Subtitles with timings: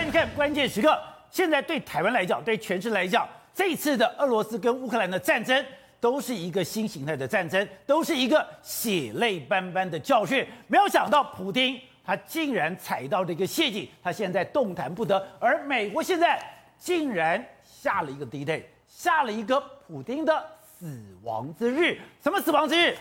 [0.00, 0.98] 欢迎看关键时刻。
[1.30, 5.62] 现在对台湾来讲，对全世界来讲，这次的俄罗斯跟乌克兰的战争，
[6.00, 10.42] 都是一个新形态的战争，都是一个血泪斑斑的教训。
[10.68, 15.22] 没有想到，普丁他竟然踩到了一个陷阱，他现在动弹不得。
[15.38, 16.42] 而美国现在
[16.78, 22.00] 竟然下了一个 D-Day，下了一个普丁的死亡之日。
[22.22, 22.96] 什么死亡之日？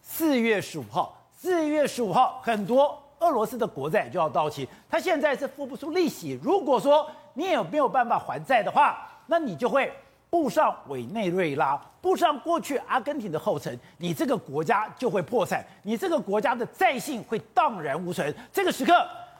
[0.00, 1.20] 四月十五号。
[1.36, 3.03] 四月十五号，很多。
[3.24, 6.38] 俄罗斯的国债就要到期，他现在是付不出利息。
[6.42, 9.90] 如果说你也没有办法还债的话，那你就会
[10.28, 18.32] 步上委内瑞拉，步上过去阿根廷的后尘，你这个国家就会破产，你这个国家的债信会荡然无存。
[18.52, 18.92] 这个时刻，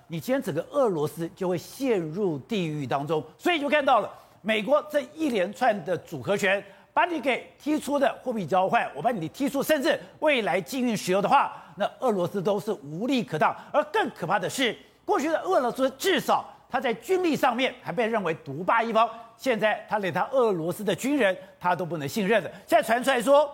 [0.09, 3.23] 你今天整个俄罗斯就会陷入地狱当中。
[3.37, 4.10] 所以就看到了
[4.41, 11.52] 美国这一连串的组合拳，把你给踢出的货币交换，我把你踢出，甚至未来禁运石油的话。
[11.77, 22.51] 那俄罗斯都是无利可当，而更可怕的是，过去的俄罗斯至少他在军力上面还被认为独霸一方，现在他连他俄罗斯的军人他都不能信任了。
[22.65, 23.52] 现在传出来说，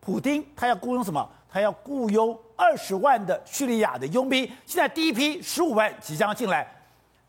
[0.00, 1.28] 普丁他要雇佣什么？
[1.50, 6.66] 他要雇佣二十万的叙利亚的佣兵，现在第一批十五万即将进来。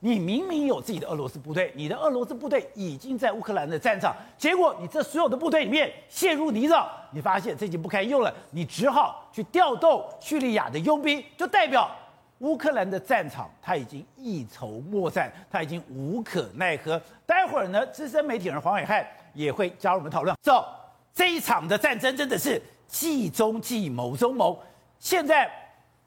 [0.02, 11.94] 你明明有自己的俄罗斯部队，你的俄罗斯部队已经在乌克兰的战场，结果你这所有的部队里面陷入泥沼，你发现这已经不堪用了，你只好去调动叙利亚的佣兵，就代表
[12.38, 17.02] 乌克兰的战场他已经一筹莫展，他已经无可奈何。
[17.26, 20.34] 待会儿呢，资深媒体人黄暐瀚也会加入我们讨论。
[20.42, 20.66] 走，
[21.14, 24.58] 这一场的战争真的是计中计，谋中谋。
[24.98, 25.52] 现在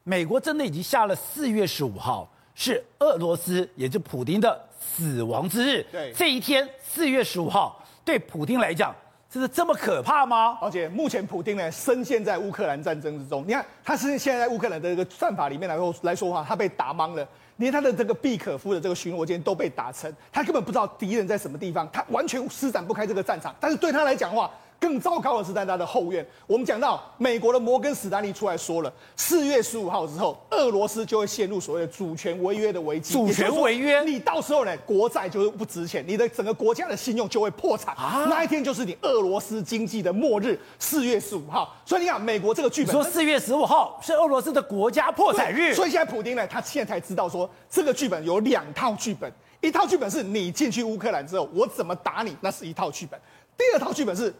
[0.02, 2.26] 美国真的已经下了四月十五号。
[2.54, 5.84] 是俄罗斯，也就是普丁的死亡之日。
[5.90, 8.94] 对，这一天四月十五号，对普丁来讲，
[9.30, 10.58] 真的这么可怕吗？
[10.60, 13.44] 而且目前普丁呢，深陷在乌克兰战争之中。
[13.46, 23.54] 你看，他是现在在乌克兰的这个战法里面来说来说话，他被打懵了，连他的这个毕可夫的这个巡逻舰都被打沉，他根本不知道敌人在什么地方，他完全施展不开这个战场。
[23.58, 24.50] 但是对他来讲的话，
[24.82, 26.26] 更糟糕的是在他的后院。
[26.48, 33.14] 我们讲到美国的摩根史丹利出来说了，四月十五号之后，俄罗斯就会陷入所谓的主权违约的危机。
[33.14, 37.94] 主权违约，你到时候呢，国债就会不值钱，你的整个国家的信用就会破产。
[37.94, 40.58] 啊，那一天就是你俄罗斯经济的末日。
[40.80, 45.72] 四月十五号，所以你看，美国这个剧本说四月十五号是俄罗斯的国家破产日。
[45.72, 53.16] 所以现在普丁呢，他现在才知道说，这个剧本有两套剧本，一套剧本是你进去乌克兰之后，我怎么打你，那是一套剧本；
[53.56, 54.34] 第二套剧本是。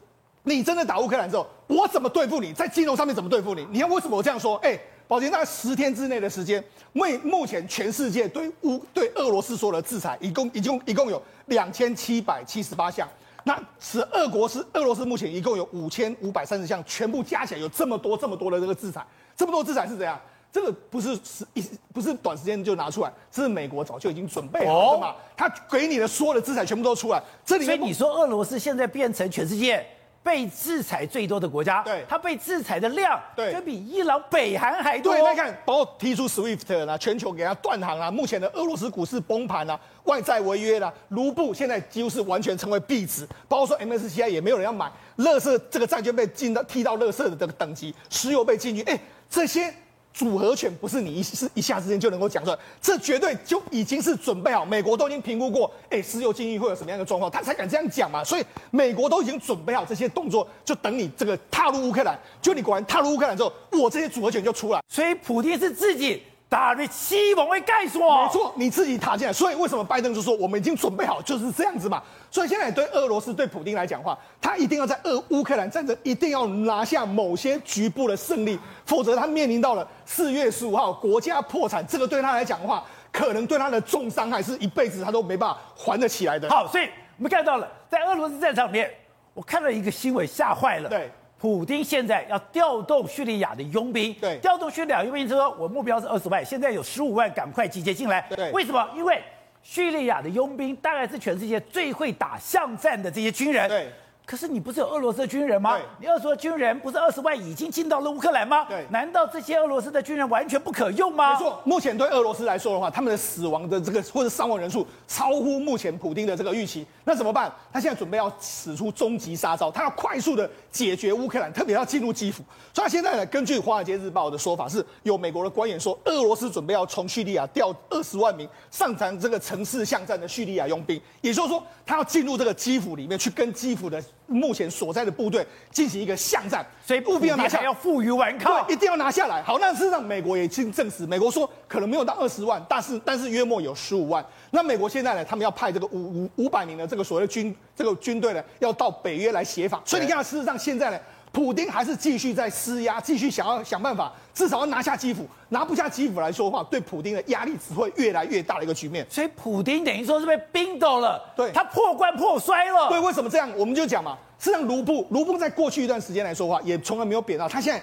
[0.45, 2.53] 你真的打乌克兰之后，我怎么对付你？
[2.53, 3.65] 在金融上面怎么对付你？
[3.71, 4.57] 你看为什么我这样说？
[4.57, 6.63] 哎，宝杰，那十天之内的时间，
[6.95, 13.09] 为目前全世界对乌对俄罗斯所有的制裁，一共一共一共有两千七百七十八项。
[13.45, 19.05] 那是俄国是俄罗斯目前一共有五千五百三十项，全部加起来有这么多这么多的这个制裁，
[19.37, 20.21] 这么多制裁是怎样？
[20.53, 21.65] 这个不是是一
[21.95, 25.15] 不是短时间就拿出来，这是美国早就已经准备好了嘛？
[25.37, 29.87] 他给你的所有的制裁全部都出来，这里面所以你说俄罗斯现在变成全世界。
[30.23, 35.13] 被制裁最多的国家，对，它被制裁的量，对，就比伊朗、北韩还多。
[35.13, 49.75] 对，你看，包括提出 SWIFT 啦，全球给它断航啦，目前的俄罗斯股市崩盘啦，外债违约啦，卢布现在几乎是完全成为币值，包括说 MSCI 也没有人要买，乐色这个债券被进到踢到乐色的这个等级，石油被禁运，哎，这些。
[50.13, 54.65] 组合拳不是你一是一下之间就能够讲出来，这绝对就已经是准备好。
[54.65, 58.23] 美国都已经评估过，哎，石油禁运会有什么样的状况，他才敢这样讲嘛。
[58.23, 62.19] 所以美国都已经准备好这些动作，就等你这个踏入乌克兰。
[62.41, 64.81] 就你果然踏入乌克兰之后，我这些组合拳就出来。
[64.89, 66.23] 所以普京是自己。
[66.49, 72.03] 打的西蒙会盖说，没错，你自己塔进来，所以为什么拜登就说我们已经准备好，就是这样子嘛。
[72.33, 82.83] 所以现在对俄罗斯、对普京来讲话，他一定要在俄乌克兰战争一定要拿下某些局部的胜利，否则他面临到了四月十五号国家破产，这个对他来讲的话，
[83.13, 86.49] 可能对他的重伤害是一辈子他都没办法还得起来的。
[86.49, 86.89] 好，所以
[87.19, 88.91] 我们看到了在俄罗斯战场里面，
[89.35, 90.89] 我看到一个新闻，吓坏了。
[90.89, 91.11] 对。
[91.39, 98.25] 普丁现在要调动叙利亚的佣兵，对，调动叙利亚佣兵之后，我目标是二十万，现在有十五万，赶快集结进来。
[98.31, 98.89] 对，为什么？
[98.95, 99.21] 因为
[99.63, 103.69] 叙利亚的佣兵大概是全世界最会打巷战的这些军人。
[103.69, 103.89] 对。
[104.25, 105.79] 可是你不是有俄罗斯的军人吗？
[105.99, 108.65] 你俄罗斯的军人不是二十万已经进到了乌克兰吗？
[108.69, 111.33] 对，难道这些俄罗斯的军人完全不可用吗？
[111.33, 117.53] 没错，目前对俄罗斯来说的话，他们的死亡的这个或者伤亡人数超乎目前普丁的这个预期，那怎么办？
[117.73, 122.45] 他现在准备要使出终极杀招，他要快速的解决乌克兰，特别要进入基辅。
[122.73, 139.43] 所以他现在呢，根据《华尔街日报》的说法，是有美国的官员说，俄罗斯准备要从叙利亚调二十万名上场这个城市巷战的叙利亚佣兵，也就是说，他要进入这个基辅里面去跟基辅的目前所在的部队进行一个巷战，所以务必要拿下，要负隅顽抗，对，一定要拿下来。
[139.43, 144.25] 好，那事实上美国也已经证实，美国说可能没有到二十万，但是但是约莫有十五万。
[144.51, 149.83] 那美国现在呢，他们要派这个五五五百名的这个所谓的军这个军队呢，要到北约来协防。
[149.85, 150.99] 所以你看，事实上现在呢。
[151.33, 155.27] 普丁还是继续在施压，继续想要想办法，至少要拿下基辅。
[155.49, 159.07] 拿不下基辅来说的话，对普丁的压力只会越来越大的一个局面。
[159.09, 162.89] 所以普丁等于说是被冰斗了，对，他破罐破摔了。
[162.91, 163.51] 对，为什么这样？
[163.57, 167.83] 我们就讲嘛，实际上卢布，卢布在过去一段时间来说的话，也从来没有贬到，他现在。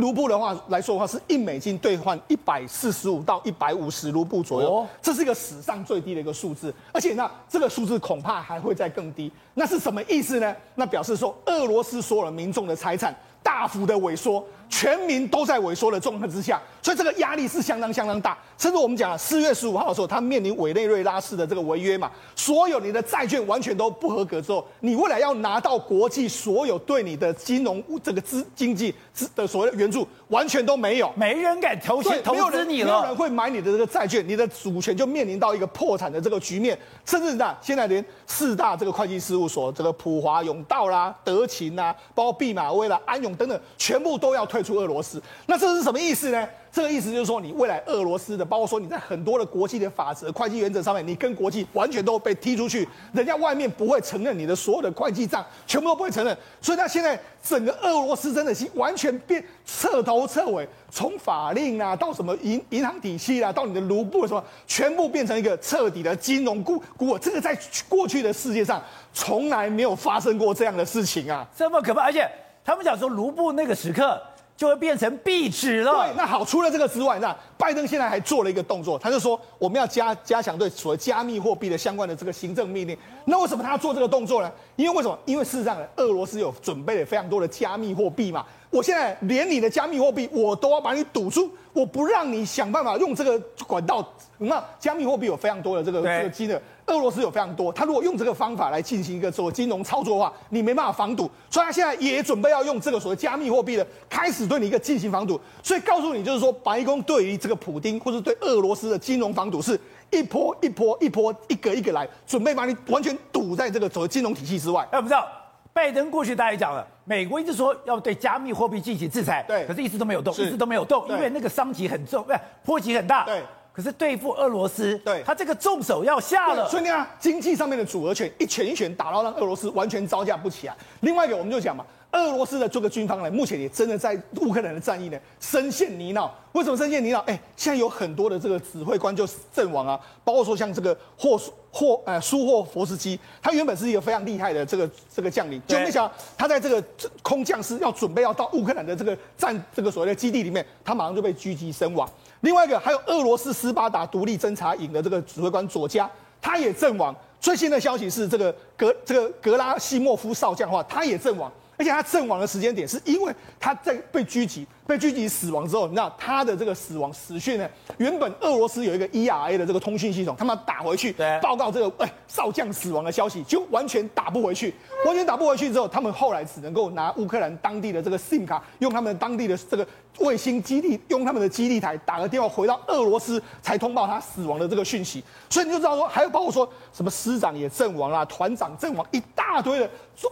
[0.00, 9.30] 卢布的话来说的话，是一美金兑换一百四十五到一百五十卢布左右，这是一个史上最低的一个数字，而且那这个数字恐怕还会再更低。
[9.54, 10.56] 那是什么意思呢？
[10.74, 14.44] 那表示说，俄罗斯所有的民众的财产大幅的萎缩。
[14.70, 18.38] 全民都在萎缩的状态之下，所以这个压力是相当相当大。
[18.56, 28.94] 甚至我们讲四月十五号的时候，他面临委内瑞拉式的这个违约嘛，所有你的债券完全都不合格之后，你未来要拿到国际所有对你的金融这个资经济
[29.34, 36.78] 的所谓的援助，完全都没有，没人敢投钱投资你了，没有人会买你的这个债券，你的主权就面临到一个破产的这个局面。
[37.04, 44.59] 甚至呢，现在连四大这个会计事务所，这个普华永道啦、德勤啦，包括毕马威啦、安永等等，全部都要退。
[44.60, 46.46] 退出俄罗斯，那这是什么意思呢？
[46.70, 56.36] 这个意思就是说，你未来俄罗斯的，包括说你在很多的国际的法则、会计原则上面，你跟国际完全都被踢出去，人家外面不会承认你的所有的会计账，全部都不会承认。
[56.60, 67.18] 所以，他现在整个俄罗斯真的是完全变彻头彻尾，从法令啊到什么银银行体系啊，到你的卢布什么，全部变成一个彻底的金融孤孤儿。
[67.18, 67.58] 这个在
[67.88, 68.80] 过去的世界上
[69.12, 72.02] 从来没有发生过这样的事情啊，这么可怕。
[72.02, 72.30] 而且
[72.64, 74.22] 他们讲说，卢布那个时刻。
[74.60, 75.90] 就会变成壁纸了。
[75.90, 82.94] 对，那好，除了这个之外，那拜登现在还做了一个动作，他就说我们要加加强对所谓加密货币的相关的这个行政命令。
[83.24, 84.52] 那为什么他要做这个动作呢？
[84.76, 85.18] 因为为什么？
[85.24, 88.44] 因为事实上呢，俄罗斯有准备了非常多的加密货币嘛。
[88.68, 94.06] 我现在连你的加密货币我都要把你堵住，我不让你想办法用这个管道。
[94.36, 96.60] 那加密货币有非常多的这个这个金额。
[96.90, 105.40] 俄罗斯有非常多，他如果用这个方法来进行一个所谓金融操作的话，你没办法防堵，所以他现在也准备要用这个所谓加密货币的开始对你一个进行防堵。
[105.62, 109.78] 所以告诉你，就是说白宫对于这个普丁或者对俄罗斯的金融防堵是
[110.10, 114.82] 一波一波一波一个一个来，准备把你完全堵在这个所谓金融体系之外。
[114.90, 115.26] 哎，我们知道
[115.72, 123.40] 拜登过去大家也讲了，美国一直说要对加密货币进行制裁，对，可是一直都没有动，一直都没有动，因为那个伤及很重，不是波及很大，对。
[123.72, 130.76] 可是对付俄罗斯，对，他这个重手要下了，所以你看经济上面的组合拳一拳一拳打到让俄罗斯完全招架不起来。
[131.00, 136.28] 另外一个我们就讲嘛，俄罗斯的这个军方呢，目前也真的在乌克兰的战役呢深陷泥淖。
[136.52, 137.18] 为什么深陷泥淖？
[137.20, 139.24] 哎，现在有很多的这个指挥官就
[139.54, 141.40] 阵亡啊，包括说像这个霍
[141.70, 146.82] 霍呃苏霍佛斯基，他原本是一个非常厉害的这个这个将领，就没想到他在这个
[147.22, 152.10] 空降师要准备要到乌克兰的这个战这个所谓的基地里面，他马上就被狙击身亡。
[152.40, 156.10] 另外一个还有俄罗斯斯巴达独立侦察营的这个指挥官佐加，
[156.40, 157.14] 他也阵亡。
[157.40, 161.50] 最新的消息是，这个格这个格拉西莫夫少将的话，他也阵亡。
[161.80, 164.66] 而且他阵亡的时间点是因为他在被狙击。
[164.90, 167.70] 被狙击死亡之后，你知道他的这个死亡死讯呢？
[167.98, 174.74] 原本俄罗斯有一个 ERA 的这个通讯系统，他们打回去报告这个哎少将死亡的消息，就完全打不回去。
[175.06, 179.86] 完全打不回去之后，他们后来只能够拿乌克兰当地的这个 SIM 卡，用他们当地的这个
[180.18, 185.22] 卫星基地，用他们的基地台打个电话回到俄罗斯，才通报他死亡的这个讯息。
[185.48, 189.88] 所以你就知道说，还有包括说什么师长也阵亡啦，团长阵亡，一大堆的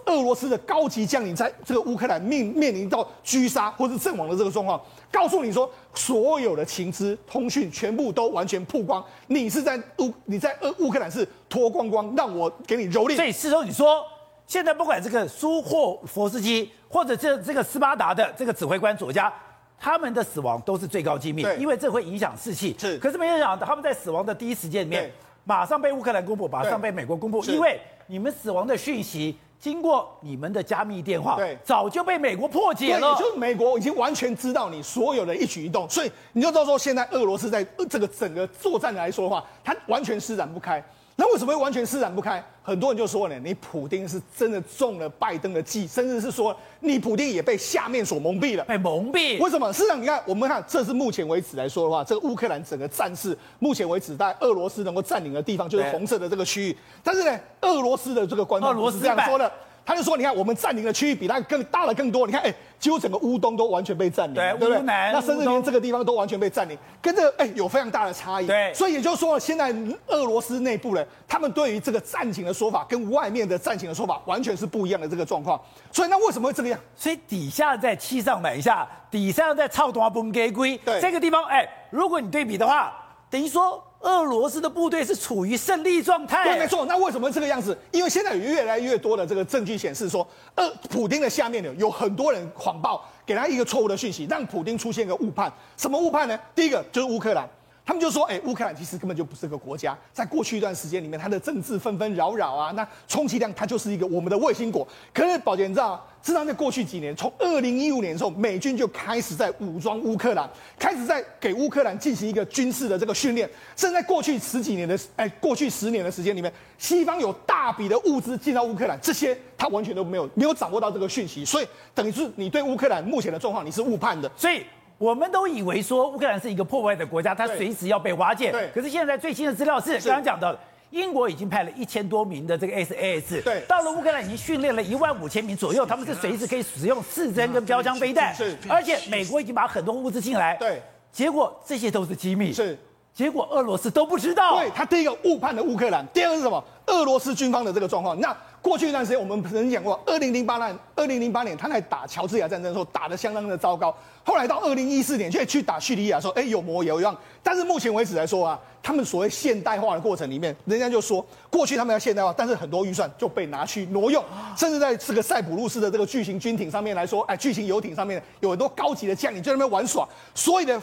[0.06, 4.48] 俄罗斯的高级将领在这个乌克兰面面临到狙杀或是阵亡的这个。
[4.50, 13.17] 状况告诉你说，所有的情资通讯全部都完全曝光，你是在乌你在乌乌克兰是脱光光，让我给你蹂躏。
[13.17, 14.05] 所以事实你说，
[14.47, 19.33] 现在不管这个苏霍佛斯基或者这这个斯巴达的这个指挥官佐加，
[19.78, 22.76] 他们的死亡都是最高机密，因为这会影响士气。
[22.78, 25.12] 是，可是没有想到他们在死亡的第一时间里面，
[25.45, 29.37] 马上被乌克兰公布，马上被美国公布，因为你们死亡的讯息。
[29.58, 33.16] 经过你们的加密电话，对，早就被美国破解了。
[33.18, 40.82] 就是美国已经完全知道你所有的一举一动，所以你就知道说，现在俄罗斯在这个整个作战来说的话，它完全施展不开。
[41.20, 42.40] 那为什么会完全施展不开？
[42.62, 48.62] 很多人就说呢，你普丁是真的中了拜登的计，甚至是说你普丁也被下面所蒙蔽了。
[48.66, 49.42] 被蒙蔽？
[49.42, 49.72] 为什么？
[49.72, 56.76] 事实上，你看，我们看，这是目前为止来说的话，这个乌克兰整个战事，目前为止在俄罗斯能够占领的地方就是红色的这个区域。
[57.02, 59.52] 但是呢，俄罗斯的这个官方是这样说的。
[59.88, 62.26] 他就说，你看我们占领的区域比他更大了更多。
[62.26, 68.47] 你看，哎，几乎整个乌东都完全被占领，对，对那甚至连这个地方都完全被占领，跟这个哎有非常大的差异。
[68.47, 69.75] 对，所以也就是说，现在
[70.09, 75.59] 俄罗斯内部呢，他们对于这个战情的说法跟外面的战情的说法完全是不一样的这个状况。
[75.90, 76.78] 所以那为什么会这个样？
[76.95, 80.76] 所以底下在欺上瞒下，底下在操多崩给龟。
[80.85, 82.92] 对，这个地方，哎，如果你对比的话，
[83.30, 83.83] 等于说。
[84.00, 86.45] 俄罗斯的部队是处于胜利状态。
[86.45, 86.87] 对，没错。
[86.87, 87.76] 那为什么这个样子？
[87.90, 95.52] 因为现在有越来越多的这个证据显示说，呃，普丁的下面呢有很多人谎报，给他一个错误的讯息，让普丁出现一个误判。
[95.76, 96.38] 什么误判呢？
[96.55, 97.49] 第一个就是乌克兰。
[97.88, 104.87] 他们就说：“哎，乌克兰其实根本就不是个国家，在过去一段时间里面，它的政治纷纷扰扰啊，那充其量它就是一个我们的卫星国。
[105.14, 110.47] 可是宝杰你知道，事实上在过去几年，从二零一五年的时候，美军就开始在武装乌克兰，
[110.78, 113.49] 开始在给乌克兰进行一个军事的这个训练。
[113.75, 124.62] 甚至在过去十几年的哎，过去十年的时间里面，西方有大笔的物资进到乌克兰，这些他完全都没有没有掌握到这个讯息，所以等于是你对乌克兰目前的状况你是误判的，所以。”
[124.99, 128.50] 我们都以为说乌克兰是一个破坏的国家，它随时要被瓦解。
[128.50, 128.69] 对。
[128.75, 130.59] 可是现在最新的资料是刚刚讲到的，
[130.90, 133.40] 英国已经派了一千多名的这个 SAS。
[133.45, 133.61] 对。
[133.69, 138.35] 到了乌克兰已经训练了一万五千名左右，他们是随时可以使用刺针跟标枪飞弹。
[138.35, 138.59] 是。
[138.69, 140.57] 而且美国已经把很多物资进来。
[140.57, 140.83] 对。
[141.12, 142.52] 结果这些都是机密。
[142.52, 142.76] 是。
[143.14, 144.59] 结果俄罗斯都不知道。
[144.59, 146.62] 对，他第一个误判了乌克兰，第二个是什么？
[146.87, 148.19] 俄罗斯军方的这个状况。
[148.19, 148.37] 那。
[148.60, 153.94] 过去一段时间，我们曾经讲过，二零零八年，二零零八年他在打乔治亚战争的时候打得相当的糟糕。
[154.24, 157.16] 后来到二零一四年，却去打叙利亚，说哎有模有样。
[157.42, 164.22] 但是目前为止来说啊，他们所谓现代化的过程里面，人家就说过去他们要现代化，但是很多预算就被拿去挪用，
[164.56, 170.06] 甚至在这个塞浦路斯的这个巨型军艇上面来说，哎巨型游艇上面有很多高级的将领就在那边玩耍。
[170.34, 170.82] 所以呢，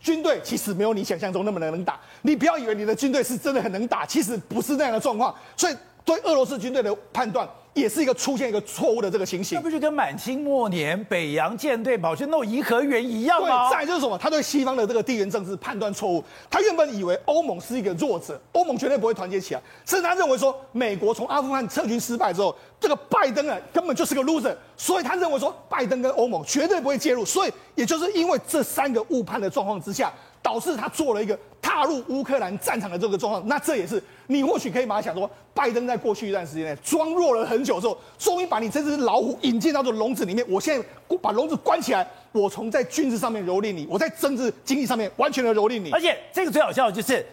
[0.00, 2.00] 军队其实没有你想象中那么能打。
[2.22, 5.34] 你不要以为你的军队是真的很能打，其实不是那样的状况。
[5.56, 5.76] 所以。
[6.06, 9.58] 对俄罗斯军队的判断，也是一个出现一个错误的这个情形。
[9.58, 13.68] 那不就跟满清末年北洋舰队跑去弄颐和园一样吗？
[13.68, 14.16] 对，再就是什么？
[14.16, 16.22] 他对西方的这个地缘政治判断错误。
[16.48, 19.60] 他原本以为欧盟是一个弱者，欧盟绝对不会团结起来。
[19.84, 27.24] 甚至他认为说，美国从阿富汗撤军失败之后，这个拜登啊根本就是个 loser，所以他认为说，拜登跟欧盟绝对不会介入。
[27.24, 30.12] 所以，也就是因为这三个误判的状况之下。
[30.42, 31.36] 导致他做了一个
[31.76, 40.42] 踏入乌克兰战场的这个状况，那这也是你或许可以把它想说，拜登在过去一段时间内装弱了很久之后，终于把你这只老虎引进到这笼子里面。
[40.48, 45.90] 我现在把笼子关起来，我从在军事上面蹂躏你，我在政治经济上面完全的蹂躏你。
[45.90, 47.24] 而且这个最好笑的就是。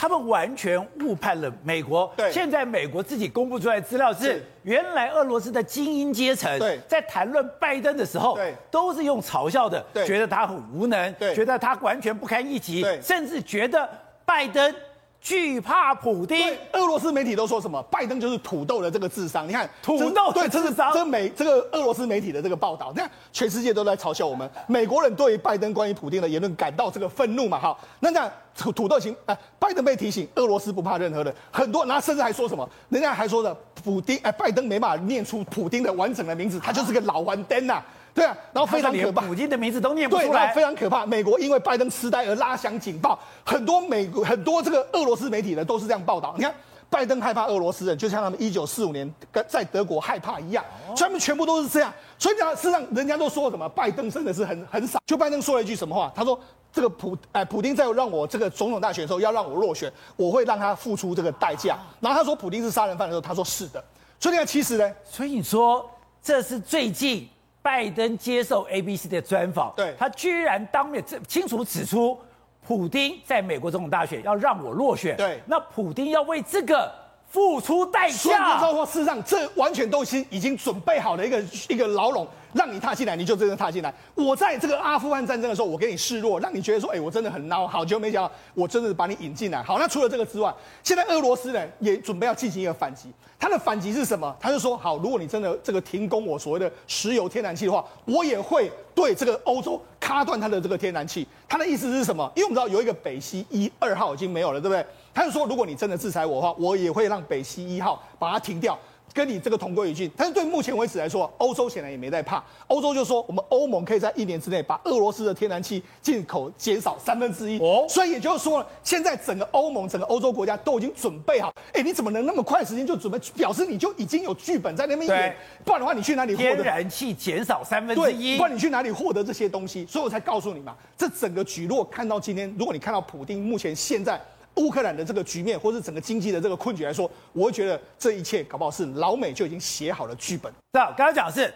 [0.00, 2.10] 他们完全误判了美国。
[2.16, 13.86] 对，现在美国自己公布出来的资料是，原来俄罗斯的精英阶层在谈论拜登的时候，对，都是用嘲笑的，觉得他很无能，对，觉得他完全不堪一击，对，甚至觉得
[14.24, 14.74] 拜登。
[15.20, 17.82] 惧怕普丁，俄罗斯媒体都说什么？
[17.90, 19.46] 拜登就是土豆的这个智商。
[19.46, 22.90] 你看，土豆对，这是这美这个俄罗斯媒体的这个报道。
[22.94, 24.50] 你看，全世界都在嘲笑我们。
[24.66, 27.58] 美国人对于拜登关于普丁的言论感到这个愤怒嘛？
[27.58, 31.34] 哈，那这样土土豆型，哎，拜登被提醒，俄罗斯不怕任何人。
[31.50, 32.66] 很多，然后甚至还说什么？
[32.88, 37.82] 人家还说的普丁，哎，拜登没办法念出普丁的完整的名字，他就是个老顽童呐。
[38.12, 41.06] 对啊，然后非常可怕，普京的名字都念不出来，对，非常可怕。
[41.06, 46.34] 美国因为拜登痴呆而拉响警报，很多美国很多这个俄罗斯媒体呢都是这样报道。
[46.36, 46.52] 你看，
[46.88, 51.92] 拜登害怕俄罗斯人，就像他们一九四五年跟在德国害怕一样，所以他们全部都是这样。
[52.18, 54.98] 所以讲，事实上人家都说什么，拜登真的是很很傻。
[55.06, 56.12] 就拜登说了一句什么话？
[56.14, 56.38] 他说
[56.72, 63.82] ：“这个普哎，普京在让我这个总统大选的时候要让我落选，我会让他付出这个代价。”然后他说普京是杀人犯的时候，他说是的。
[64.18, 65.88] 所以你看，其实呢，所以你说
[66.20, 67.28] 这是最近。
[67.70, 72.18] 拜登接受 ABC 的专访，对，他居然当面清楚指出，
[72.66, 76.92] 普丁在美国总统大选要让我落选，对，那普丁要为这个
[77.28, 78.16] 付出代价。
[78.16, 82.26] 所以你知道说，事实上这完全都是已经准备好的一个一个牢笼。
[82.52, 83.92] 让你踏进来，你就真的踏进来。
[84.14, 87.66] 我在这个阿富汗战争的时候，我给你示弱，让你觉得说，哎，我真的很孬。
[87.66, 89.62] 好，结果没想到，我真的把你引进来。
[89.62, 90.52] 好，那除了这个之外，
[90.82, 93.10] 现在俄罗斯呢也准备要进行一个反击。
[93.38, 94.36] 他的反击是什么？
[94.38, 101.26] 他就说，好，如果你真的这个停工我所谓的石油天然气的话，我也会对这个欧洲卡断它的这个天然气。
[101.48, 102.30] 他的意思是什么？
[102.36, 104.84] 因为我们知道有一个北溪一二号已经没有了，对不对？
[105.14, 108.78] 他就说，如果你真的制裁我的话，我也会让北溪一号把它停掉。
[109.12, 112.42] 跟你这个同归于尽，但是对目前为止来说，欧洲显然也没在怕。
[112.68, 117.58] 欧洲就说，我们欧盟可以在一年之内把俄罗斯的天然气进口减少三分之一。
[117.58, 121.52] 哦，所以也就是说，现在整个欧盟、整个欧洲国家都已经准备好。
[121.72, 123.18] 哎，你怎么能那么快时间就准备？
[123.36, 125.36] 表示你就已经有剧本在那边演。
[125.64, 128.36] 不然的话，你去哪里获得天然气减少三分之一？
[128.36, 129.84] 不然你去哪里获得这些东西？
[129.86, 134.20] 所以我才告诉你嘛，这整个局落看到今天，如果你看到普丁目前现在。
[134.60, 140.52] 乌克兰的这个局面，或是整个经济的这个困局来说，我觉得这一切搞不好是老美就已经写好了剧本。
[140.72, 141.52] 那刚刚讲的是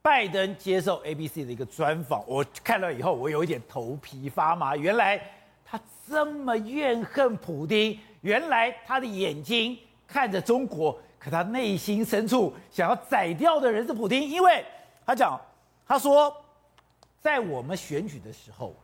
[0.00, 4.76] 拜登接受 ABC 的一个专访，我看了以后，我有一点头皮发麻。
[4.76, 5.20] 原来
[5.64, 9.76] 他这么怨恨普丁，原来他的眼睛
[10.06, 14.64] 看着中国，可他内心深处想要宰掉的人是普丁，因为
[15.04, 15.40] 他讲，
[15.86, 16.32] 他说，
[17.20, 18.74] 在我们选举的时候。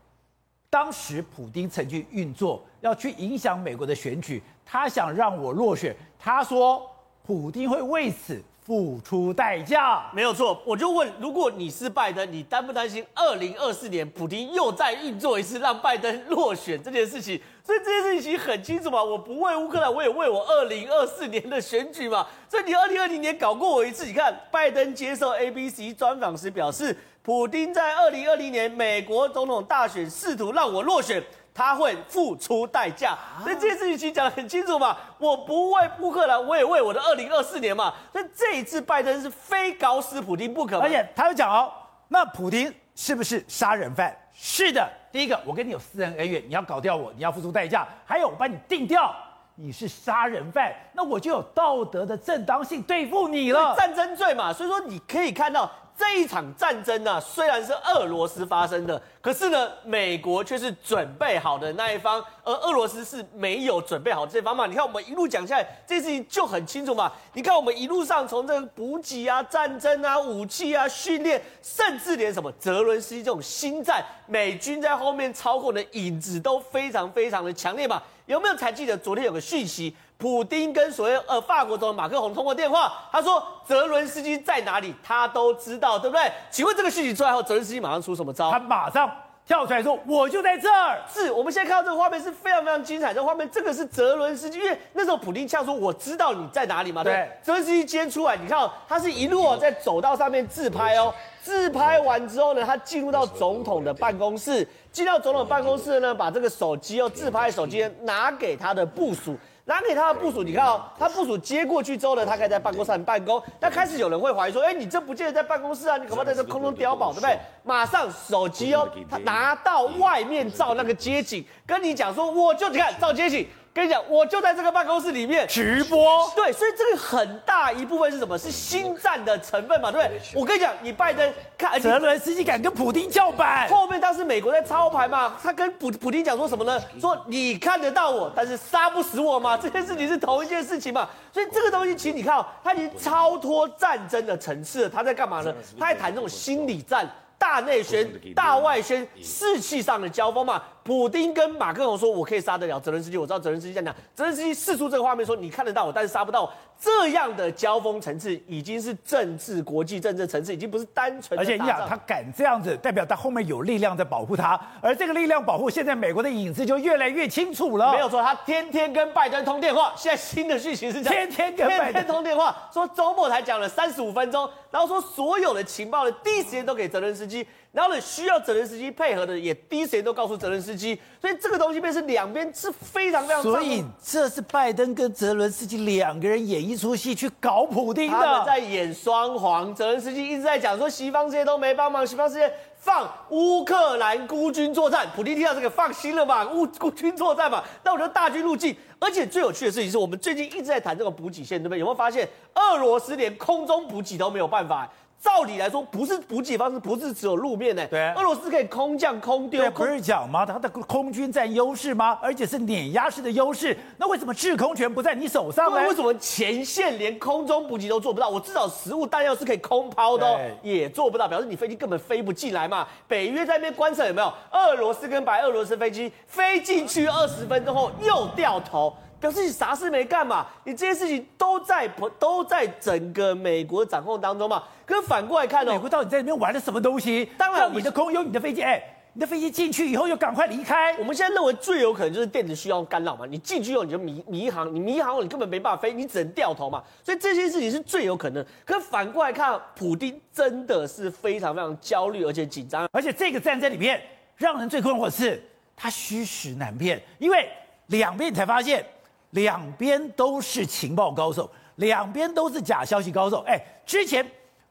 [0.73, 5.95] 当时普丁曾经运作，要去影响美国的选举，他想让我落选。
[6.19, 6.91] 他说，
[7.27, 10.11] 普丁会为此付出代价。
[10.15, 17.39] 没有错，我就问，如果你是拜登，你担不担心二零二四年普丁又再运作一次，让拜登落选这件事情？
[17.63, 22.27] 所以这件事情其实很清楚嘛，我不为乌克兰，我也为我二零二四年的选举嘛。
[22.49, 26.97] 所以你二零二零年搞过我一次，你看拜登接受 ABC 专访时表示。
[27.23, 31.23] 普丁在二零二零年美国总统大选试图让我落选，
[31.55, 33.17] 他会付出代价。
[33.45, 37.95] 所以这件事情其实讲得很清楚嘛，我不为乌克兰，我也为我的二零二四年嘛。
[38.11, 40.81] 所以这一次拜登是非搞死普丁不可。
[40.81, 41.73] 而且他又讲哦，
[42.09, 44.13] 那普丁是不是杀人犯？
[44.33, 47.87] 是的，第一个我跟你有私人恩怨，你要搞掉我，你要付出代价。
[48.05, 49.15] 还有我把你定掉，
[49.55, 54.53] 你是杀人犯，那我就有道德的正当性对付你了，战争罪嘛。
[54.53, 55.71] 所以说你可以看到。
[56.03, 64.67] 这一场战争呢，虽然是俄罗斯发生的，可是呢，美国却是准备好的那一方，而俄罗斯是没有准备好这方嘛。
[64.67, 67.13] 你看，我们一路讲下来，这事情就很清楚嘛。
[67.35, 78.03] 你看，我们一路上从这个补给啊、战争啊、武器啊、训练，甚至连什么泽伦斯基这种心战，美军在后面操控的影子都非常非常的强烈嘛。
[78.27, 79.95] 有没有才记得昨天有个讯息？
[80.23, 86.31] 普丁跟所谓呃法国总统马克宏通过电话，他说泽伦斯基在哪里，他都知道，对不对？
[86.49, 88.49] 请问这个讯息出来后，泽伦斯基马上出什么招？
[88.53, 89.11] 他马上
[89.45, 93.13] 跳出来说：“我就在这儿。”是我们现在看到这个画面是非常非常精彩。
[93.13, 101.13] 这个画面，这个是泽伦斯基，因为那时候普丁呛说：“我知道你在哪里嘛。”对，泽伦斯基今天出来，你看哦，他是一路哦在走道上面自拍哦，
[101.43, 109.37] 自拍完之后呢，他进入到总统的办公室，进到总统办公室呢，把这个手机哦自拍手机拿给他的部属。
[109.65, 113.41] 拿给他的部署，你看哦，他部署接过去之后呢，他可以在办公室上办公。
[113.61, 117.39] 但开始有人会怀疑说，哎，你这不见得在办公室啊，你可不可以在这空中碉堡，对不对？
[117.63, 123.47] 马上手机哦，他拿到外面照那个街景，跟你讲说，我就你看照街景。
[123.75, 126.31] 跟你讲，我就在这个办公室里面直播。
[126.37, 128.37] 对，所以这个很大一部分是什么？
[128.37, 130.21] 是心战的成分嘛，对不对？
[130.35, 136.79] 我跟你讲，你拜登看泽伦斯基敢跟普京叫板，后面当时美国在操盘嘛，他跟普普京讲说什么呢？
[137.01, 141.09] 说你看得到我，但是杀不死我嘛，这件事情是同一件事情嘛。
[141.33, 144.91] 所以这个东西，其实你看哦，他已经超脱战争的层次了。
[144.91, 145.55] 他在干嘛呢？
[145.81, 147.09] 他在谈这种心理战。
[147.39, 150.63] 大内宣、大外宣，士气上的交锋嘛。
[150.85, 161.39] 普丁跟马克龙说：“我可以杀得了泽伦斯基。”我知道泽伦斯基这样讲，泽伦斯基试出这个画面说：“你看得到我，但是杀不到我。”这样的交锋层次已经是政治国际政治层次，已经不是单纯。
[161.39, 167.93] 而且你想，他敢这样子，代表他后面有力量在保护他，而这个力量保护，现在美国的影子就越来越清楚了。
[167.93, 169.93] 没有错，他天天跟拜登通电话。
[169.97, 177.47] 现在新的讯息是这样：天天跟拜登通电话，说周末才讲了三十五分钟，然后说所有的情报的第一时间都给泽伦斯基。
[177.73, 183.43] 然后呢，需要泽连斯基配合的也第一时间都告诉泽连斯基，所以这个东西便是两边是非常非常。
[183.43, 189.75] 所以这是拜登跟泽连斯基两个人演一出戏去搞普丁的，他们在演双簧。
[189.75, 195.09] 泽连斯基一直在讲说西方世界都没帮忙，西方世界放乌克兰孤军作战。
[195.17, 196.47] 普京听到这个放心了吧？
[196.53, 197.65] 乌孤军作战嘛？
[197.83, 198.77] 那我就大军入境。
[198.99, 201.79] 而且最有趣的事情是我们最近一直在谈这个补给线，对不对？
[201.79, 204.89] 有没有发现俄罗斯连空中补给都没有办法？
[205.23, 207.87] 照理来说，不是补给方式，不是只有路面呢？
[207.87, 210.45] 对，俄罗斯可以空降、空丢，不是讲吗？
[210.45, 212.19] 它的空军占优势吗？
[212.21, 213.79] 而且是碾压式的优势。
[213.99, 215.87] 那为什么制空权不在你手上呢？
[215.89, 218.29] 为什么前线连空中补给都做不到？
[218.29, 222.89] 我至少食物弹药是可以空抛的，也做不到，表示你飞机根本飞不进来嘛。
[223.07, 224.33] 北约在那边观测有没有？
[224.51, 228.93] 俄罗斯跟白俄罗斯飞机飞进去二十分钟后又掉头。
[229.23, 230.45] 表示你啥事没干嘛？
[230.65, 231.87] 你这些事情都在
[232.19, 234.65] 都在整个美国掌控当中嘛？
[234.85, 237.31] 可是反过来看哦，美国到底在里面玩了什么东西？
[237.39, 238.83] 当然，你的空有你的飞机，哎，
[239.13, 240.93] 你的飞机进去以后又赶快离开。
[240.97, 243.25] 我们现在认为最有可能就是电子需要干扰嘛？
[243.25, 246.83] 你进去以后你就迷迷航，你迷航后你根本没办法飞，你只能掉头嘛。
[247.05, 248.45] 所以这些事情是最有可能。
[248.67, 254.03] 可是反过来看，普丁真的是非常非常焦虑而且紧张，而且这个战争里面
[254.37, 255.41] 让人最困惑的是
[255.77, 257.49] 他虚实难辨，因为
[257.87, 258.85] 两边才发现。
[259.33, 263.45] 两边都是情报高手，两边都是假消息高手。
[263.47, 264.27] 哎，之前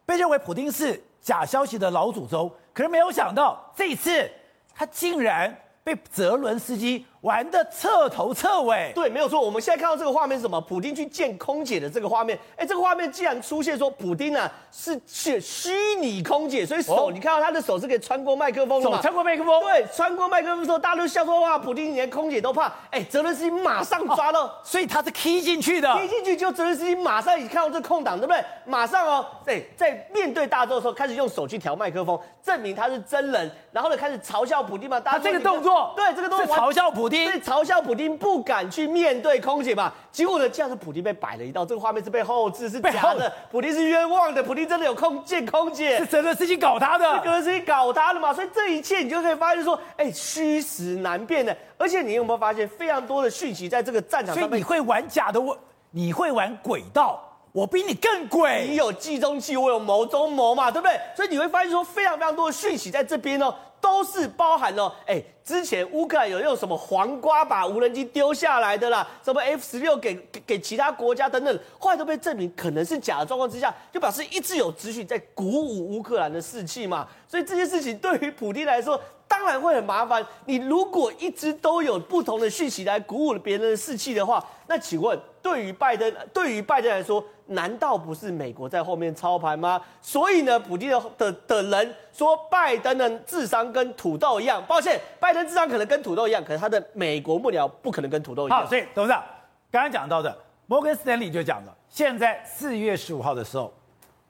[0.05, 4.27] 被认为普丁是假消息的老祖宗，可是没有想到这一次
[4.73, 8.91] 他竟然被泽伦斯基玩的彻头彻尾。
[8.95, 9.39] 对，没有错。
[9.39, 10.59] 我们现在看到这个画面是什么？
[10.61, 12.37] 普丁去见空姐的这个画面。
[12.55, 18.99] 哎，这个画面既然出现说，普丁呢、啊、是是虚拟空姐，所以手、哦、你看到他的手是可以穿过麦克风的嘛？
[19.01, 19.61] 穿过麦克风。
[19.61, 22.73] 对，穿过麦克风的时候，大家都笑说哇，普丁连空姐都怕。
[22.89, 25.93] 哎，泽伦斯基马上抓到、哦，所以他是 key 进去的。
[25.93, 28.43] key 进去就泽伦斯基马上一看到这空档，对不对？
[28.65, 34.99] 马上哦，对，在面对大众的时候开始用手去调麦克风，证明他是真人，然后呢开始嘲笑普丁嘛。
[34.99, 37.91] 大家他这个动作，对这个动作是嘲笑普丁，对嘲笑普。
[37.91, 39.91] 普丁不敢去面对空姐嘛？
[40.13, 41.65] 结果呢，这样子普丁被摆了一道。
[41.65, 43.29] 这个画面是被后置，是假的。
[43.51, 44.41] 普丁是冤枉的。
[44.41, 48.33] 普丁真的有空见空姐，是整个事情搞他的，是泽伦斯基搞他的嘛？
[48.33, 51.53] 所以这一切你就可以发现说，哎，虚实难辨的。
[51.77, 54.49] 而且你有没有发现，非常多的讯息在这个战场上面？
[54.49, 55.57] 所以你会玩假的，我
[55.89, 57.21] 你会玩轨道，
[57.51, 58.67] 我比你更鬼。
[58.69, 60.97] 你有计中计，我有谋中谋嘛，对不对？
[61.13, 63.53] 所以你会发现说，非常非常多的讯息在这边哦。
[63.81, 70.15] 都是包含了，哎，之前乌克兰有用什么黄瓜把无人机丢下来的啦，什么 F 十六给
[70.45, 77.07] 给其他国家等等，后来都被证明可能是假的状况之下，就表示一直有资讯在鼓舞乌克兰的士气嘛。
[77.27, 80.21] 所以这件事情对于普京来说，当然会很麻烦。
[80.45, 89.81] 你如果一直都有不同的讯息来鼓舞别人的士气的话，那请问对于拜登，对于拜登来说，难道不是美国在后面操盘吗？
[90.01, 94.61] 所以呢，普京的的的人说，拜登的智商跟土豆一样。
[94.67, 98.59] 抱歉，拜登智商可能跟土豆一样，可是他的美国幕僚不可能跟土豆一样。
[98.59, 99.23] 好，所以董事长
[99.71, 103.73] 刚刚讲到的，摩根斯坦利就讲了，现在四月十五号的时候，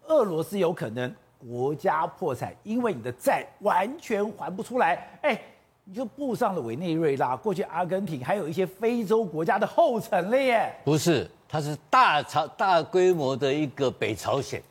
[0.06, 1.12] 俄罗斯有可能
[1.50, 5.08] 国家破产，因为你的债完全还不出来。
[5.22, 5.42] 哎，
[5.84, 10.74] 你就步上了委内瑞拉、过去阿根廷，还有一些非洲国家的后尘了耶。
[10.84, 11.30] 不是。
[11.54, 14.64] 它是大朝大规模的一个北朝鲜，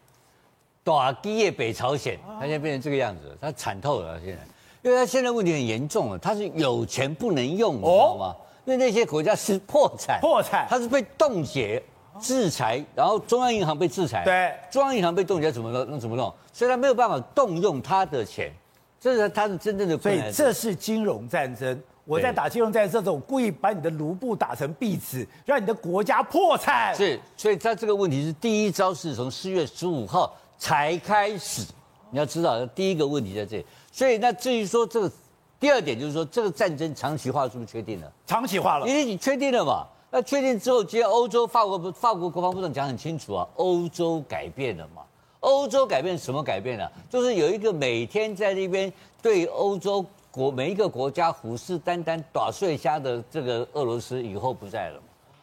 [0.83, 4.19] 大基业北朝鲜，它现在变成这个样子，它惨透了。
[4.25, 4.43] 现在，
[4.81, 8.35] 因为它现在问题很严重了，它是有钱不能用，你知道吗？
[8.65, 11.83] 因为那些国家是破产，破产，它是被冻结、
[12.21, 15.87] 制裁，然后中央银行被制裁，对，中央银行被冻结怎么弄？
[15.91, 16.33] 那怎么弄？
[16.53, 18.53] 所以他没有办法动用他的钱，
[19.01, 19.99] 这是他的真正的。
[19.99, 21.81] 所以这是金融战争。
[22.05, 26.93] 我在打金融战争的时候，我故意把你的卢布打成币纸，让你的国家破产。
[26.95, 31.65] 是，所以他这个问题是第一招是从四月十五号才开始。
[32.11, 33.67] 你要知道，第一个问题在这里。
[33.93, 35.13] 所以那至于说这个
[35.61, 38.13] 第二点，就是说这个战争长期化是不是确定了？
[38.27, 39.87] 长期化了，因为你确定了嘛？
[40.11, 45.03] 那确定之后，其实欧洲法国法国国防部长讲很清楚啊，欧洲改变了嘛？
[45.41, 46.91] 欧洲改变什么改变了？
[47.09, 48.93] 就是有一个每天在那边
[49.23, 50.05] 对欧洲。
[50.33, 55.03] 国每一个国家虎视眈眈、打碎虾的这个俄罗斯以后不在了，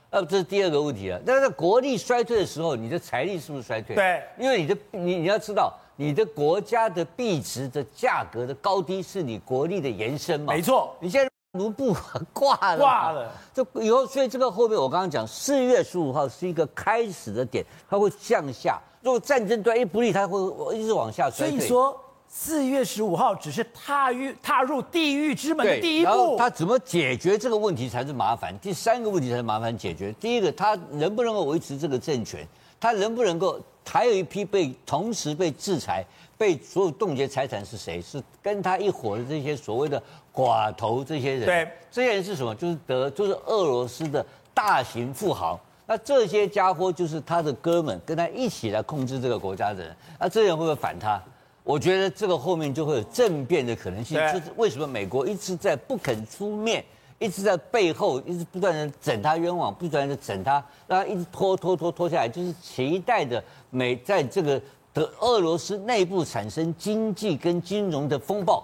[0.10, 1.22] 那这是第二个问题了。
[1.26, 3.98] 但是国力衰退的时候，你的财力是不是衰退？
[3.98, 10.54] 对，因为你的你你要知道，你的国家的币值的价格的高低是你国力的延伸嘛？
[10.54, 11.96] 没错，你现在卢布
[12.34, 18.80] 挂了，挂了，就以后，所以这个后面我刚刚讲，四月十五号是一个开始的点，它会向下。
[19.02, 20.40] 如果战争对一不利，它会
[20.76, 21.58] 一直往下衰退。
[21.58, 22.04] 所以说。
[22.30, 28.54] 四月十五号只是踏入踏入地狱之门的第一步，他怎么解决这个问题才是麻烦。
[28.60, 30.12] 第三个问题才是麻烦解决。
[30.20, 32.46] 第一个，他能不能够维持这个政权？
[32.82, 36.06] 他能不能够还有一批被同时被制裁、
[36.38, 38.02] 被所有冻结财产是谁？
[38.02, 40.02] 是跟他一伙的这些所谓的
[40.34, 41.46] 寡头这些人。
[41.46, 42.54] 对，这些人是什么？
[42.56, 45.60] 就是德，就是俄罗斯的大型富豪。
[45.86, 49.96] 那这些家伙就是他的哥们，跟他一起来控制这个国家的人。
[50.20, 51.22] 那这些人会不会反他？
[51.64, 56.82] 我觉得这个后面就会有政变的可能性，就是为什么美国一直在不肯出面，
[57.20, 64.62] 一直在背后一直不断的整他冤枉，不断的整他，让他一直拖拖拖拖下来，就是期待着美在这个
[65.02, 68.64] 的俄罗斯内部产生经济跟金融的风暴。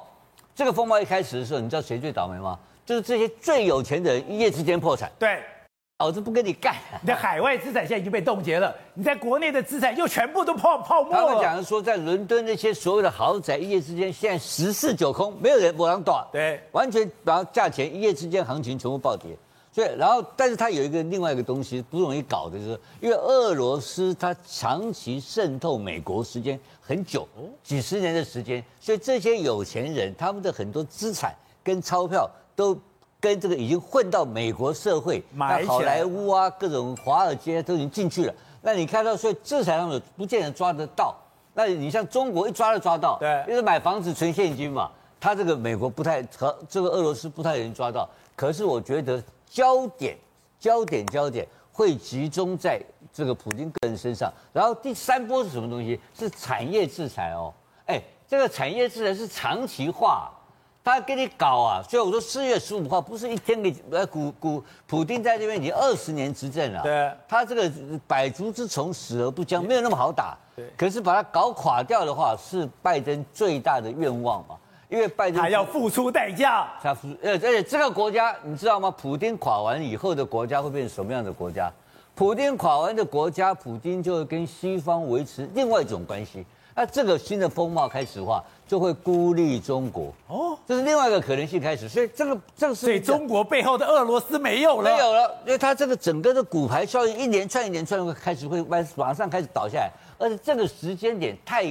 [0.55, 2.57] 这个风暴一开始的时候，你知道谁最倒霉吗？
[2.85, 5.11] 就是这些最有钱的人一夜之间破产。
[5.17, 5.41] 对。
[5.99, 6.75] 老子不跟你干！
[7.01, 11.27] 你的海外资产现在已经被冻结了，你在国内的资产又全部都泡泡沫了。
[11.27, 16.21] 他们讲的说，在伦敦那些所有的豪宅，一夜之间现在十室九空，没有人不让断。
[16.29, 19.37] 对，完全然后价钱一夜之间行情全部暴跌。
[19.73, 27.27] 所以，然后但是它有一个另外一个东西不容易搞的，就是因为俄罗斯它长期渗透美国时间很久，
[27.63, 32.77] 几十年的时间，所以这些有钱人他们的很多资产跟钞票都。
[33.23, 38.33] 跟这个已经混到美国社会，那好莱坞啊，各种华尔街都已经进去了。
[38.61, 41.15] 那你看到，所以制裁上面不见得抓得到。
[41.53, 44.91] 那你像中国一抓就抓到，对，因为买房子存现金嘛。
[45.21, 48.09] 他这个美国不太和这个俄罗斯不太能抓到。
[48.35, 50.17] 可是我觉得焦点、
[50.59, 52.81] 焦点、焦点会集中在
[53.13, 54.33] 这个普京个人身上。
[54.51, 55.99] 然后第三波是什么东西？
[56.17, 57.53] 是产业制裁哦。
[57.85, 60.31] 哎，这个产业制裁是长期化。
[60.85, 61.81] 他给你搞啊！
[61.81, 66.83] 所以我说四月十五号不是一天给呃，古古普丁在这边已经二十年执政了。
[66.83, 67.71] 对，他这个
[68.05, 70.37] 百足之虫死而不僵，没有那么好打。
[70.57, 74.57] 对，可是把他搞垮掉的话，是拜登最大的愿望嘛？
[74.93, 76.71] 因为拜登还要付出代价。
[76.83, 78.93] 他付呃，而且这个国家你知道吗？
[78.95, 81.73] 普丁垮完以后的国家会变成什么样的国家？
[82.13, 86.45] 普丁垮完的国家，普丁就会跟西方维持另外一种关系。
[86.75, 91.89] 那这个新的风貌开始的话，就会孤立中国哦，这是另外一个可能性开始。
[91.89, 98.63] 所以这个这个是，所以中国背后的俄罗斯没有了，没有了，因为它这个整个的骨牌效应一连串一连串会开始会
[98.95, 101.65] 马上开始倒下来，而且这个时间点太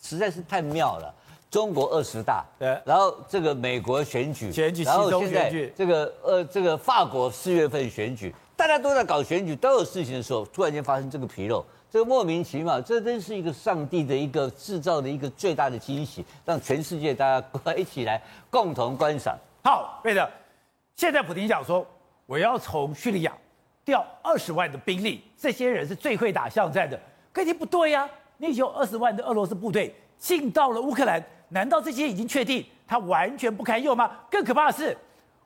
[0.00, 1.14] 实在是太妙了。
[1.50, 11.64] 中国二十大，对，然后这个美国选举，选举，然后现在这个呃这个法国四月份选举，大家都在搞选举，都有事情的时候，突然间发生这个纰漏。
[11.90, 19.34] 这个莫名其妙，这真是一个上帝的一个制造的一个最大的惊喜，让全世界大家一起来共同观赏。
[19.64, 20.30] 好，对的。
[20.96, 21.86] 现在普京讲说，
[22.26, 23.32] 我要从叙利亚
[23.86, 27.00] 调二十万的兵力，这些人是最会打巷战的。
[27.32, 34.10] 可是不对呀、啊，那有二十万的俄罗斯部队进到了乌克兰，难道这些已经确定他完全不堪用吗？
[34.30, 34.96] 更可怕的是，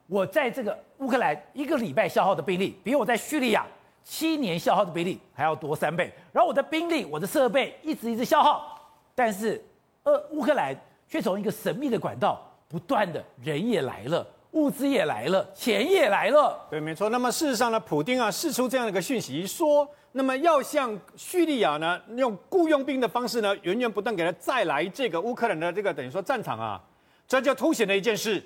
[0.07, 3.67] 我在这个乌克兰一个礼拜消耗的兵力，比我在叙利亚。
[4.05, 8.77] 七年消耗的兵力还要多三倍，然后我的兵力、我的设备一直一直消耗，
[9.15, 9.65] 但是，
[10.03, 16.67] 呃，乌克兰却从一个神秘的管道不断的人也来了，物资也来了，钱也来了。
[16.71, 17.09] 对，没错。
[17.09, 26.81] 那么事实上呢，普丁啊释出这样的一个讯息，说，那么要向叙利亚呢用雇佣兵的方式呢，源源不断给他再来这个乌克兰的这个等于说战场啊，
[27.27, 28.43] 这就凸显了一件事，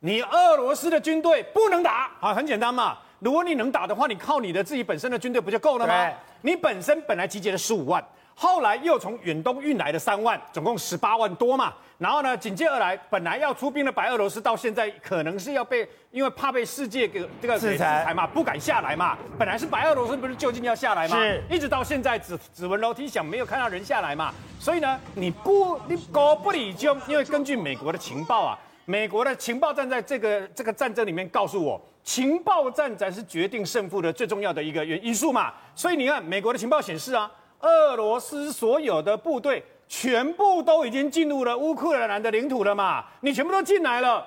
[0.00, 2.98] 你俄罗斯的军队不能打啊，很简单嘛。
[3.20, 6.12] 如果你能打的话，你靠你的自己本身的军队不就够了吗？
[6.42, 8.06] 你本身本来集结了十五万，
[8.40, 11.74] 后来又从远东运来的三万，总共十八万多嘛。
[11.98, 19.18] 然后呢，紧接而来，本来要出兵的白俄罗斯，到现在可能是要被，因为怕被世界给这个制裁嘛，不敢下来嘛。
[19.36, 21.18] 本来是白俄罗斯不是就近要下来嘛？
[21.18, 24.32] 是，一直到现在指指纹楼梯响，没有看到人下来嘛。
[24.60, 28.56] 所以呢，你不你搞不理就，因为根据美国的情报啊。
[28.84, 35.52] 美国的情报站在这个这个战争里面告诉我，情报战才是决定胜负的最重要的一个原因素嘛。
[35.74, 43.04] 所以你看，美国的情报显示啊，俄罗斯所有的部队全部都已经进入了乌克兰的领土了嘛。
[43.20, 44.24] 你全部都进来了，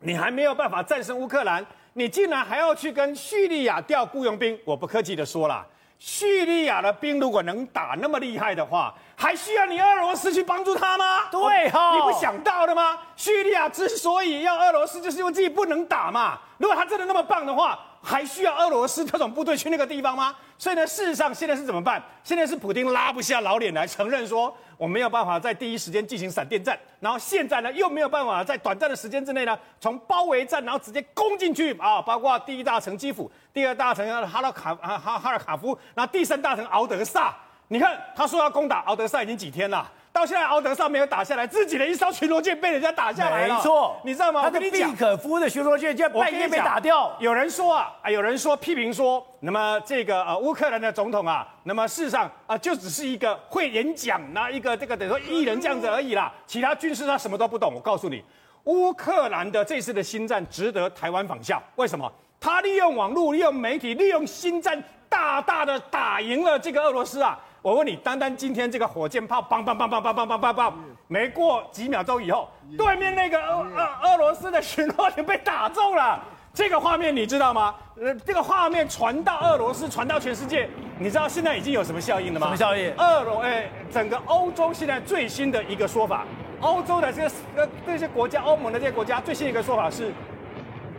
[0.00, 4.58] 你还没有办法战胜乌克兰，你竟然还要去跟叙利亚调雇佣兵？
[4.64, 5.66] 我不客气的说了。
[5.98, 11.24] 叙利亚的兵如果能打那么厉害的话，还需要你俄罗斯去帮助他吗？
[11.28, 12.98] 对哈、哦，你不想到的吗？
[13.16, 16.38] 叙利亚之所以要俄罗斯，就是因为自己不能打嘛。
[16.58, 17.76] 如果他真的那么棒的话，
[18.08, 20.34] 还需要俄罗斯特种部队去那个地方吗？
[20.56, 22.02] 所以呢，事实上现在是怎么办？
[22.24, 37.36] 现在是普丁拉不下老脸来承认说，我没有办法在第一时间进行闪电战，然后现在呢又没有办法在短暂的时间之内呢，从包围战然后直接攻进去啊，包括第一大城基辅，第二大城哈拉卡哈哈哈尔卡夫，然后第三大城敖德萨。
[37.70, 39.86] 你看他说要攻打敖德萨已经几天了。
[40.18, 43.54] 到现在，敖德萨没有打下来，自己的一艘巡逻舰被人家打下来了。
[43.54, 44.42] 没错，你知道吗？
[44.42, 47.16] 他的毕可夫的巡逻舰就半夜被打掉。
[47.20, 56.32] 有人说啊，啊，有人说批评说，那么这个呃乌克兰的总统啊，那么事实上啊，就只是一个会演讲那一个这个等于说艺人这样子而已啦。
[56.48, 57.72] 其他军事他什么都不懂。
[57.72, 58.20] 我告诉你，
[58.64, 61.62] 乌克兰的这次的新战值得台湾仿效。
[61.76, 62.12] 为什么？
[62.40, 67.38] 他利用网络、利用媒体、利用新战，大大的打赢了这个俄罗斯啊。
[67.68, 70.72] 我问你，单单今天这个火箭炮，砰砰砰砰砰砰砰砰砰，
[71.06, 76.18] 没过几秒钟以后，对面那个俄俄俄罗斯的巡逻艇被打中了。
[76.54, 77.74] 这个画面你知道吗？
[78.00, 80.66] 呃，这个画面传到俄罗斯，传到全世界，
[80.98, 82.46] 你知道现在已经有什么效应了吗？
[82.46, 82.90] 什么效应？
[82.96, 86.24] 俄罗哎，整个欧洲现在最新的一个说法，
[86.60, 90.10] 欧洲的这个呃这些国家，欧盟的这些国家最新的一个说法是，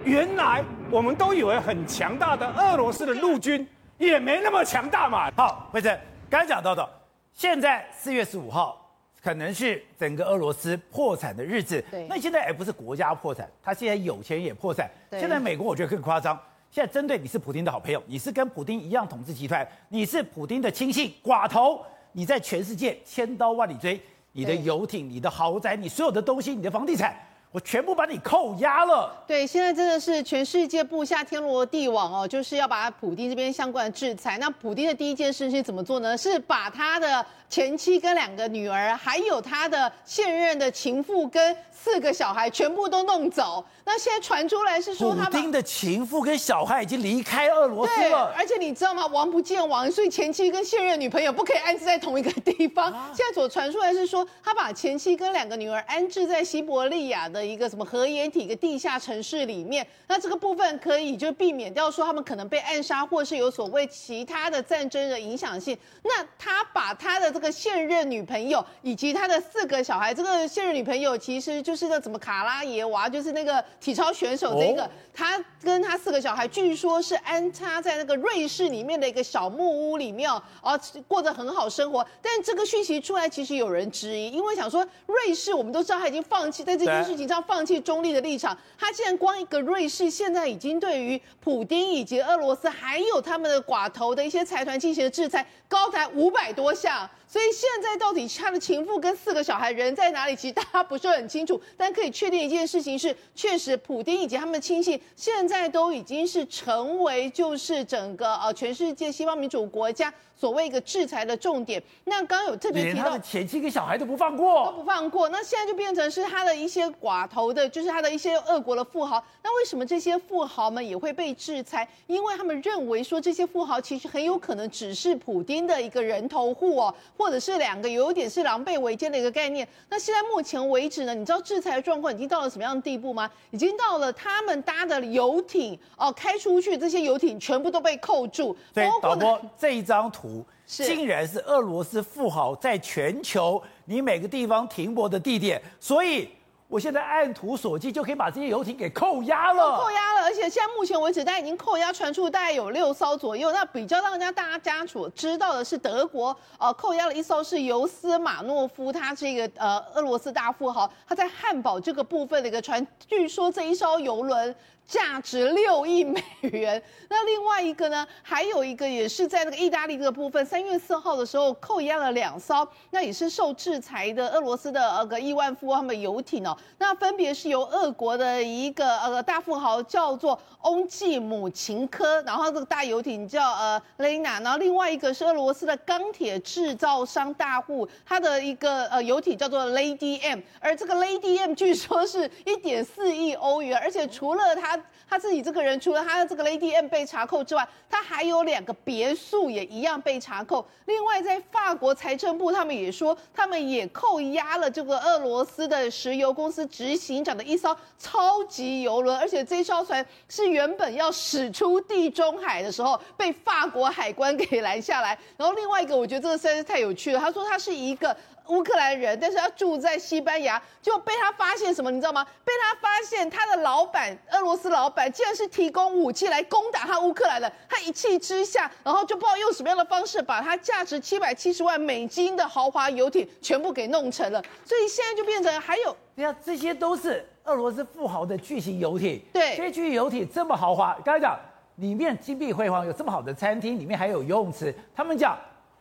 [0.03, 5.31] 原来我们都以为很强大的俄罗斯的陆军也没那么强大嘛。
[5.35, 5.97] 好，辉正。
[6.29, 6.87] 刚才讲到的，
[7.33, 11.83] 现在四月十五号可能是整个俄罗斯破产的日子。
[11.89, 14.87] 对，那现在也不是国家破产，他现在有钱也破产。
[15.09, 16.39] 现在美国我觉得更夸张，
[16.69, 23.99] 现在针对你是普京的好朋友，你是跟普京一样统治集团，你是普京的亲信寡头，你在全世界千刀万里追，
[24.33, 27.17] 你的游艇、你的豪宅、你所有的东西、你的房地产。
[27.51, 29.11] 我全部把你扣押了。
[29.25, 34.37] 对，现在真的是全世界布下天罗地网哦，就是要把普丁这边相关的制裁。
[34.37, 36.15] 那普丁的第一件事是怎么做呢？
[36.15, 43.65] 是把他的前妻跟两个女儿，还有他的现任的情妇跟四个小孩全部都弄走。
[43.83, 48.31] 那现在传出来是说，他普丁的情妇跟小孩已经离开俄罗斯了。
[48.37, 49.07] 而且你知道吗？
[49.07, 52.91] 王不见王，所以前妻跟现任女朋友不可以安置在同一个地方。
[52.91, 57.38] 啊、现在所传出来是说，他把前妻跟两个女儿安置在西伯利亚的。
[57.39, 59.85] 的一个什么核掩体一个地下城市里面。
[60.07, 65.77] 那这个部分可以就避免掉说他们可能被暗杀，或是有所谓其他的战争的影响性。
[66.03, 82.05] 那他把他的这个现任女朋友以及他的四个小孩，这个现任女朋友其实就是那什么卡拉耶娃，就是那个体操选手那个，他跟他四个小孩据说是安插在那个瑞士里面的一个小木屋里面哦，过得很好生活。
[82.21, 88.57] 但这个讯息出来，其实有人质疑，因为想说瑞士，我们都知道他已经放弃在这件事情要放弃中立的立场。
[88.77, 97.09] 他现在光一个瑞士，现在已经对于普丁以及俄罗斯还有他们的寡头的一些财团进行了制裁，高达五百多项。
[97.29, 100.35] 所以现在到底他的情妇跟四个小孩人在哪里？
[100.35, 101.61] 其实大家不是很清楚。
[101.77, 111.79] 但可以确定一件事情是，确实普丁以及他们的亲信现在都已经是成为就是整个呃全世界西方民主国家所谓一个制裁的重点。
[112.05, 115.29] 那刚有特别提到，连他的前妻跟小孩都不放过，都不放过。
[115.29, 119.23] 那现在就变成是他的一些寡头的，就是他的一些俄国的富豪。
[119.43, 121.87] 那为什么这些富豪们也会被制裁？
[122.07, 126.95] 因为他们认为说这些富豪其实很有可能只是普丁的一个人头户哦。
[127.19, 129.67] 或者是两个有点是狼狈为奸的一个概念。
[129.89, 133.29] 那现在目前为止呢，你知道制裁的状况已经到了什么样的地步吗？
[133.51, 138.55] 已经到了他们搭的游艇哦，开出去这些游艇全部都被扣住。
[138.73, 146.29] 所以导播 这一张图，竟然是俄罗斯富豪在全球你每个地方停泊的地点，所以。
[146.69, 149.75] 我现在按图索骥，就可以把这些游艇给扣押了。
[149.75, 153.51] 扣押了，而且现在目前为止，大家已经扣押船出大概有六艘左右。
[153.51, 164.55] 那比较让人家大家所知道的是，德国呃扣押了一艘是尤斯马诺夫，他这个呃俄罗斯大富豪，他在汉堡这个部分的一个船，据说这一艘游轮。
[164.89, 166.81] 价值六亿美元。
[167.07, 168.07] 那另外一个呢？
[168.23, 176.57] 还有一个也是在那个意大利这个部分，三月四号的时候扣押了两艘，那也是受制裁的俄罗斯的呃个亿万富翁他们游艇哦。
[176.79, 194.78] 那分别是由俄国的一个呃大富豪叫做翁季姆琴科，然后这个大游艇叫呃雷娜，然后另外一个是俄罗斯的钢铁制造商大户，他的一个呃游艇叫做 Lady M，而这个 Lady M 据说是一点四亿欧元，而且除了他。
[195.09, 200.67] 他自己这个人，除了他的这个 Lady M 被查扣之外，他还有两个别墅也一样被查扣。
[200.85, 215.17] 另外，在法国财政部，他们也说，他们也扣押了这个俄罗斯的石油公司执行长的一艘超级游轮，而且这艘船是原本要驶出地中海的时候，被法国海关给拦下来。
[215.37, 217.19] 然后另外一个，我觉得这个实在是太有趣了。
[217.19, 218.15] 他说他是一个。
[218.49, 221.89] 乌克兰人，但是他住在西班牙，就被他发现什么？
[221.89, 222.25] 你知道吗？
[222.43, 227.51] 被他发现他的老板，俄罗斯老板，竟然是提供武器来攻打他乌克兰的。
[227.69, 234.43] 他一气之下，然后就不知道用什么样的方式，把他价值七百七十万美金的豪华游艇全部给弄成了。
[234.65, 239.21] 所以现在就变成还有，你看这些都是俄罗斯富豪的巨型游艇。
[239.31, 241.39] 对，这些巨型游艇这么豪华，刚才讲
[241.75, 244.73] 里面金碧辉煌，有这么好的餐厅，里面还有游泳池。
[244.95, 245.37] 他们讲。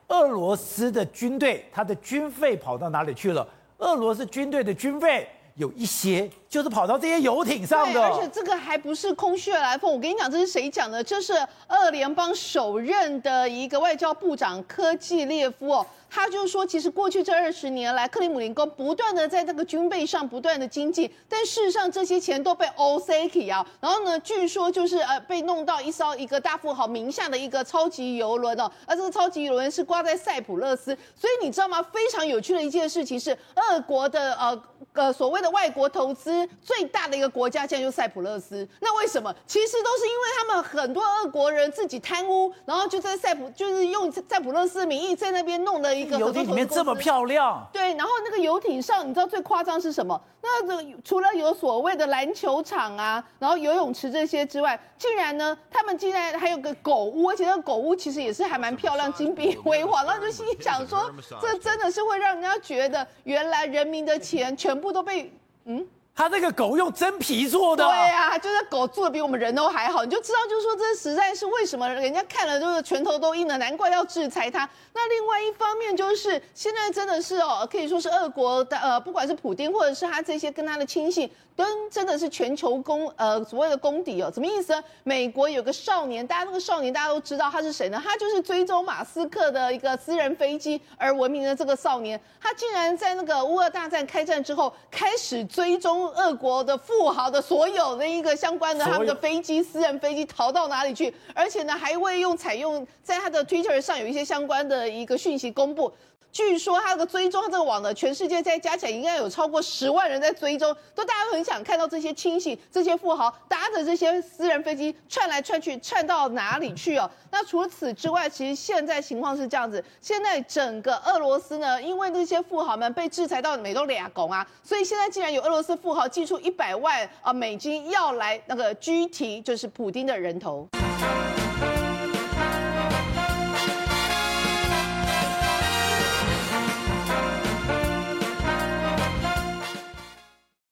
[0.09, 3.47] 俄罗斯的军队，他的军费跑到哪里去了？
[3.79, 9.93] 俄罗斯军队的军费有一些就是跑到这些游艇上的，而且这个还不是空穴来风。
[9.93, 11.05] 我跟你讲，这是谁讲的？
[11.05, 11.35] 这是
[11.69, 15.87] 俄联邦首任的一个外交部长科季列夫哦。
[16.11, 31.83] 他就说，其实过去这二十年来，克里姆林宫不断的在这个军备上不断的精进，但事实上这些钱都被 OSEK 啊，然后呢，据说就是呃被弄到一艘一个大富豪名下的一个超级游轮哦，而这个超级游轮是挂在塞浦路斯，所以你知道吗？
[31.83, 34.63] 非常有趣的一件事情是，俄国的呃
[34.95, 38.66] 呃所谓的外国投资最大的一个国家，现在就塞浦路斯。
[38.81, 39.35] 那为什么？
[39.46, 45.88] 其实都是因为他们很多俄国人自己贪污，然后就在塞浦就是用塞浦路斯的名义在那边弄了。
[45.98, 50.20] 一个游艇里面这么漂亮，对，然后那个游艇上，你知道最夸张是什么？
[50.40, 60.05] 那个除了有所谓的篮球场啊，然后游泳池这些之外，竟然呢，他们竟然还有个狗屋，而且那个狗屋其实也是还蛮漂亮，金碧辉煌。
[60.05, 65.33] 然后就心想说，这真的是会让人家觉得，原来人民的钱全部都被
[65.64, 65.85] 嗯。
[66.19, 74.69] 他那个狗用真皮做的，对呀、啊，就是狗做的比我们人都还好，你就知道，就是说这实在是为什么人家看了就是拳头都硬了，难怪要制裁他。
[74.93, 84.83] 那另外一方面就是现在真的是哦，可以说是俄国的呃，不管是普丁或者是他这些跟他的亲信，跟真的是全球公呃所谓的公敌哦，什么意思呢？
[85.05, 88.03] 美国有个少年，大家那个少年大家都知道他是谁呢？
[88.05, 96.08] 他就是追踪马斯克的一个私人飞机而闻名的这个少年，他竟然在那个乌俄大战开战之后开始追踪。
[96.11, 101.12] 俄国的富豪的所有的一个相关的他们的飞机、私人飞机逃到哪里去？
[101.35, 105.93] 而且呢，还会用采用在他的 Twitter 上有一些相关的一个讯息公布。
[106.31, 117.11] 据说他这个追踪这个网呢，全世界再加起来应该有超过十万人在追踪，都大家都很想看到这些亲信、这些富豪搭着这些私人飞机窜来窜去，窜到哪里去哦？
[117.33, 130.68] 那除此之外，其实现在情况是这样子，现在整个俄罗斯呢，因为那些富豪们被制裁到美都俩拱啊，所以现在竟然有俄罗斯富豪寄出一百万啊美金要来那个拘提，就是普丁的人头。